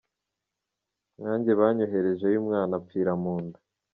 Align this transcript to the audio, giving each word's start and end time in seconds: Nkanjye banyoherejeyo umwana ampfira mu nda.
Nkanjye 1.17 1.51
banyoherejeyo 1.59 2.37
umwana 2.43 2.73
ampfira 2.79 3.13
mu 3.21 3.35
nda. 3.43 3.59